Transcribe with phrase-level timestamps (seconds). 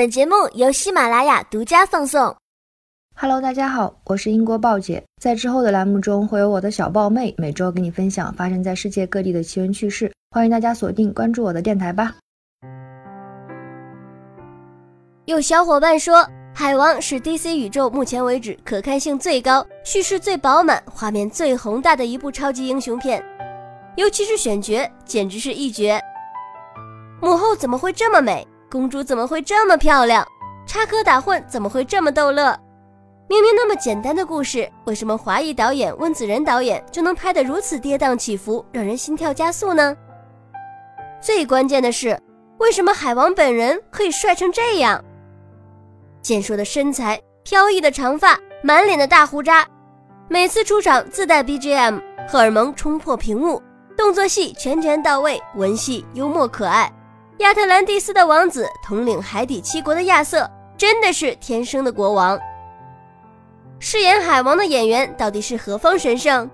[0.00, 2.34] 本节目由喜马拉雅独家放送。
[3.14, 5.04] Hello，大家好，我是英国豹姐。
[5.20, 10.10] 在之后的栏目中，会有我的小豹妹每周给你分享发生在世界各地的奇闻趣事。
[10.30, 12.14] 欢迎大家锁定关注我的电台吧。
[15.26, 23.22] 有小伙伴说，海王是 DC 宇宙目前为止可看性最高、叙事最饱满、画面最宏大的一部超级英雄片，
[23.98, 26.00] 尤其是选角，简直是一绝。
[27.20, 28.48] 母后怎么会这么美？
[28.70, 30.24] 公主怎么会这么漂亮？
[30.64, 32.56] 插科打诨怎么会这么逗乐？
[33.28, 39.96] 明明那么简单的故事，为什么华裔导演温子仁导演就能拍得如此跌宕起伏，让人心跳加速呢？
[41.20, 42.18] 最关键的是，
[42.58, 45.04] 为什么海王本人可以帅成这样？
[46.22, 49.66] 健硕的身材，飘逸的长发，满脸的大胡渣，
[50.28, 53.60] 每次出场自带 BGM，荷尔蒙冲破屏幕，
[53.96, 56.92] 动作戏全拳到位，文戏幽默可爱。
[57.40, 62.38] 亚特兰蒂斯的王子统领海底七国的亚瑟，真的是天生的国王。
[63.78, 66.48] 饰演海王的演员到底是何方神圣？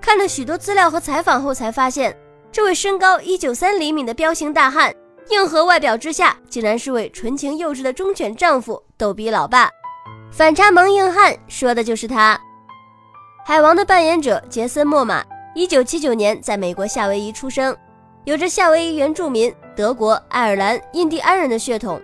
[0.00, 2.16] 看了许多资料和采访后才发现，
[2.50, 4.92] 这位身高一九三厘米的彪形大汉，
[5.28, 9.70] 硬核外表之下，竟然是位纯情幼稚的忠犬丈夫、逗比老爸。
[10.32, 12.36] 反差萌硬汉，说的就是他。
[13.46, 15.24] 海王的扮演者杰森·莫玛，
[15.54, 17.76] 一九七九年在美国夏威夷出生。
[18.24, 22.00] 有着夏威夷原住民、德国、爱尔兰、印第安人的血统。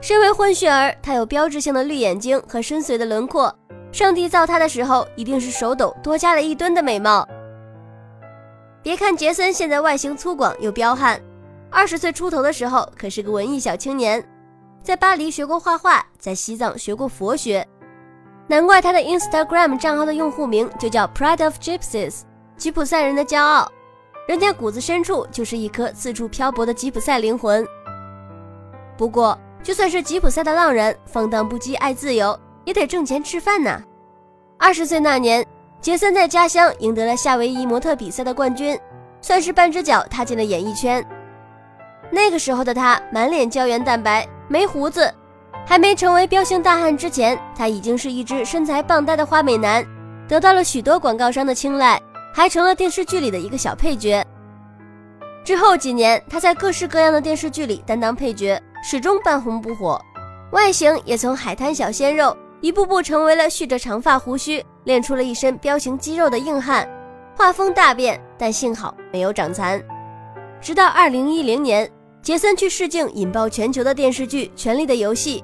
[0.00, 3.54] 身为混血儿，他有标志性的绿眼睛和深邃的轮廓。
[3.92, 7.28] 上帝造他的时候，一定是手抖多加了一吨的美貌。
[8.82, 11.20] 别看杰森现在外形粗犷又彪悍，
[11.70, 14.26] 二十岁出头的时候可是个文艺小青年，
[14.82, 17.64] 在巴黎学过画画，在西藏学过佛学，
[18.48, 22.22] 难怪他的 Instagram 账号的用户名就叫 Pride of Gypsies，
[22.56, 23.70] 吉普赛人的骄傲。
[24.26, 27.66] 人家骨子深处就是一颗四处漂泊的吉普赛灵魂。
[28.96, 33.82] 不过，就算是吉普赛的浪人，放荡不羁、爱自由，也得挣钱吃饭呐。
[34.58, 35.44] 二十岁那年，
[35.80, 38.78] 杰森在家乡赢得了夏威夷模特比赛的冠军，
[39.20, 41.04] 算是半只脚踏进了演艺圈。
[42.10, 45.12] 那个时候的他，满脸胶原蛋白，没胡子，
[45.66, 49.84] 还没成为彪形大汉之前，他已经是一只身材棒呆的花美男，
[50.28, 52.00] 得到了许多广告商的青睐。
[52.32, 54.24] 还成了电视剧里的一个小配角。
[55.44, 60.00] 之后几年，他在各式各样的电视剧里担当配角，始终半红不火。
[60.52, 66.88] 外形也从海滩小鲜肉，一步步成为了蓄着长发胡须、练出了一身彪形肌肉的硬汉。
[67.34, 69.82] 画风大变，但幸好没有长残。
[70.60, 71.90] 直到2010年，
[72.22, 75.40] 杰森去试镜引爆全球的电视剧《权力的游戏》，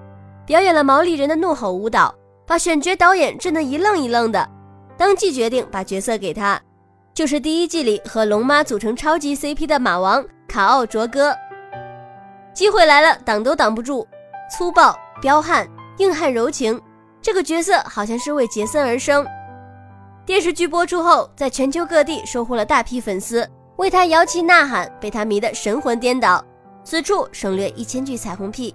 [0.46, 2.14] 表演了毛利人的怒吼舞蹈，
[2.46, 4.48] 把选角导演震得一愣一愣的，
[4.96, 6.60] 当即决定把角色给他。
[7.18, 11.34] 就是第一季里和龙妈组成超级 CP 的马王卡奥卓哥，
[12.54, 14.06] 机会来了，挡都挡不住。
[14.48, 16.80] 粗暴、彪悍、硬汉、柔情，
[17.20, 19.26] 这个角色好像是为杰森而生。
[20.24, 23.44] 电视剧播出后，在全球各地收获了大批粉丝，
[23.78, 26.40] 为他摇旗呐喊，被他迷得神魂颠倒。
[26.84, 28.72] 此处省略一千句彩虹屁。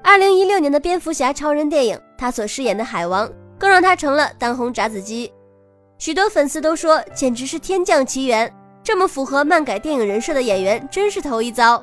[0.00, 3.28] 二零一六年的蝙蝠侠超人电影，他所饰演的海王，
[3.58, 5.32] 更让他成了当红炸子鸡。
[6.02, 8.52] 许多粉丝都说，简直是天降奇缘，
[8.82, 11.80] 这么符合漫改电影人设的演员真是头一遭，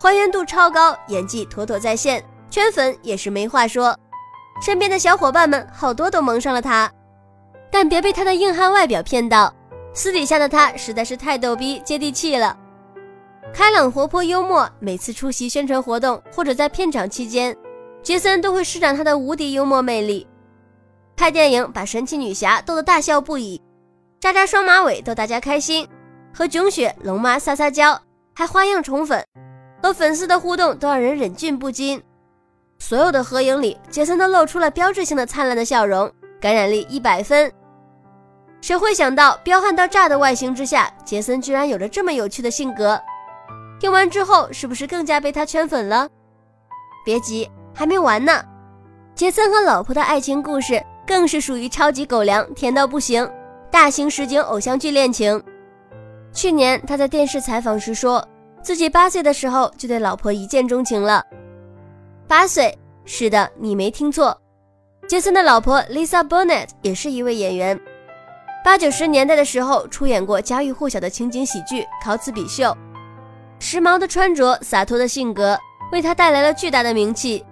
[0.00, 3.96] 还原度超高，演技妥妥在线，圈粉也是没话说。
[4.60, 6.90] 身边的小伙伴们好多都蒙上了他，
[7.70, 9.54] 但别被他的硬汉外表骗到，
[9.94, 12.58] 私底下的他实在是太逗逼接地气了，
[13.54, 14.68] 开朗活泼幽默。
[14.80, 17.56] 每次出席宣传活动或者在片场期间，
[18.02, 20.26] 杰森都会施展他的无敌幽默魅力。
[21.22, 23.62] 拍电影把神奇女侠逗得大笑不已，
[24.18, 25.88] 扎扎双马尾逗大家开心，
[26.34, 27.96] 和囧雪龙妈撒撒娇，
[28.34, 29.24] 还花样宠粉，
[29.80, 32.02] 和粉丝的互动都让人忍俊不禁。
[32.80, 37.48] 所有的合影里，杰森都露出了标志性的灿烂的笑容，感染力一百分。
[38.60, 43.00] 谁会想到彪悍到炸的外形之下，杰森居然有着这么有趣的性格？
[43.78, 46.08] 听完之后，是不是更加被他圈粉了？
[47.04, 48.44] 别急，还没完呢。
[49.14, 50.84] 杰森和老婆的爱情故事。
[51.06, 53.28] 更是属于超级狗粮，甜到不行，
[53.70, 55.42] 大型实景偶像剧恋情。
[56.32, 58.26] 去年他在电视采访时说，
[58.62, 61.24] 自己八岁的时候就对老婆一见钟情了。
[62.26, 64.36] 八岁，是的，你没听错。
[65.08, 67.78] 杰森的老婆 Lisa Bonet 也是一位演员，
[68.64, 72.64] 八九十年代的时候出演过家喻户晓的情景喜剧《考兹比秀》，
[73.58, 75.58] 时髦的穿着，洒脱的性格，
[75.90, 77.44] 为他带来了巨大的名气，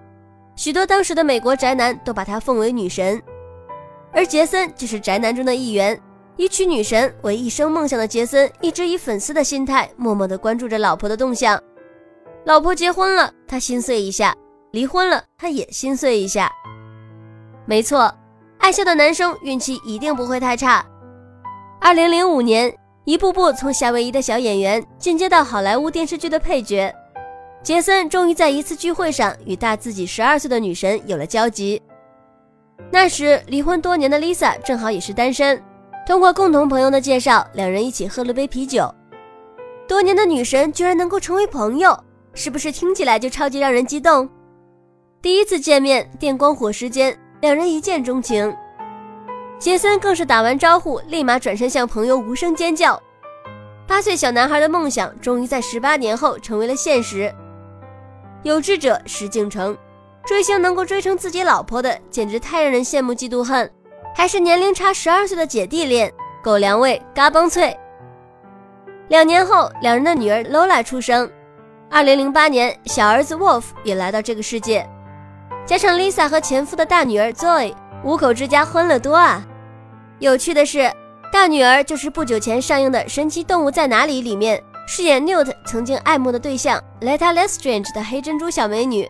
[0.56, 3.20] 许多当时的美国宅男都把她奉为女神。
[4.12, 6.00] 而杰森就是宅男中的一员，
[6.36, 11.60] 以娶女神为一生梦想的杰森，一直以粉丝的心态默默地关注着老婆的动向。
[12.44, 14.34] 老婆结婚了，他心碎一下，
[14.72, 16.50] 离婚了，他也心碎一下。
[17.66, 18.12] 没错，
[18.58, 20.84] 爱笑的男生运气一定不会太差。
[21.80, 22.74] 二零零五年，
[23.04, 26.92] 一步步从夏威夷的小演员进阶到好莱坞电视剧的配角，
[27.62, 31.80] 杰森终于在一次聚会上与大自己十二岁的女神有了交集。
[32.90, 35.62] 那时离婚多年的 Lisa 正好也是单身，
[36.06, 38.92] 通过共同朋友的介绍，两人一起喝了杯啤酒。
[39.86, 41.98] 多年的女神居然能够成为朋友，
[42.34, 44.28] 是不是听起来就超级让人激动？
[45.20, 48.56] 第一次见面，电光火石间，两人一见钟情。
[49.58, 53.00] 杰森更是打完招呼，立马转身向朋友无声尖叫。
[53.86, 57.32] 八岁小男孩的梦想，终于在十八年后成为了现实。
[58.42, 59.76] 有志者事竟成。
[60.24, 63.70] 追星能够追成自己老婆的，简直太让人羡慕嫉妒恨。
[64.14, 66.12] 还是年龄差十二岁的姐弟恋，
[66.42, 67.76] 狗粮味，嘎嘣脆。
[69.08, 71.30] 两年后，两人的女儿 Lola 出生。
[71.90, 74.88] 二零零八年，小儿子 Wolf 也来到这个世界。
[75.66, 77.74] 加上 Lisa 和前夫的大女儿 Zoe，
[78.04, 79.44] 五口之家欢乐多啊。
[80.20, 80.90] 有趣的是，
[81.32, 89.08] 大女儿就是不久前上映的《神奇动物在哪里》里面饰演 Newt 曾经爱慕的对象 Letta Lestrange 的黑珍珠小美女。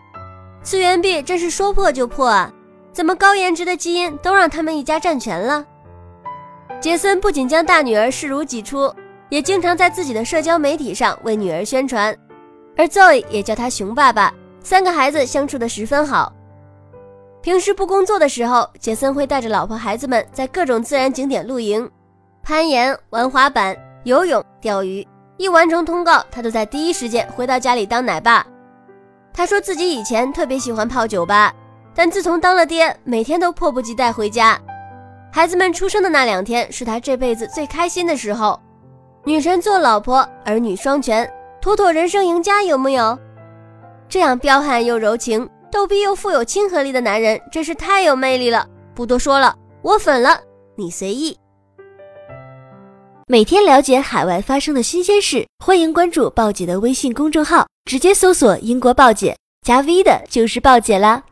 [0.62, 2.52] 次元壁真是说破就破啊！
[2.92, 5.64] 怎么高颜值的基因都让他们一家占全了？
[6.80, 8.92] 杰森不仅将大女儿视如己出，
[9.28, 12.16] 也经常在自己的社交媒体上为女儿宣传，
[12.76, 14.32] 而 Zoe 也叫他熊爸爸。
[14.62, 16.30] 三个孩子相处的十分好。
[17.40, 21.90] 平时不工作的时候，杰森会带着老婆孩子们在各种自然景点露营、
[22.42, 23.74] 攀岩、玩滑板、
[24.04, 25.06] 游泳、钓鱼。
[25.38, 28.46] 一完成通告，他都在第一时间回到家里当奶爸。
[29.32, 31.52] 他说自己以前特别喜欢泡酒吧，
[31.94, 34.60] 但自从当了爹，每天都迫不及待回家。
[35.32, 38.60] 孩子们出生的那两天是他这辈子最开心的时候。
[39.24, 41.30] 女神做老婆，儿女双全，
[41.60, 43.18] 妥妥人生赢家，有木有？
[44.08, 48.66] 这样彪悍又柔情、逗逼又富有亲和力的男人，真是太有魅力了。
[48.94, 50.40] 不多说了，我粉了，
[50.74, 51.36] 你随意。
[53.26, 57.66] 每天了解海外发生的新鲜事，欢迎关注鲍姐的微信公众号。
[57.90, 61.24] 直接搜索“英国报姐”，加 V 的就是报姐啦。